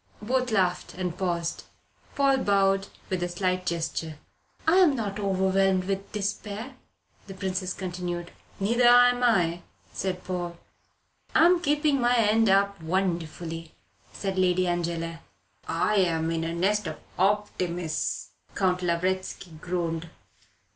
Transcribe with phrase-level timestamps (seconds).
[0.19, 1.65] Both laughed, and paused.
[2.15, 4.17] Paul bowed with a slight gesture.
[4.65, 6.73] "I am not overwhelmed with despair,"
[7.27, 8.31] the Princess continued.
[8.59, 9.61] "Neither am I,"
[9.93, 10.57] said Paul.
[11.35, 13.75] "I am keeping my end up wonderfully,"
[14.11, 15.19] said Lady Angela.
[15.67, 20.09] "I am in a nest of optimists," Count Lavretsky groaned.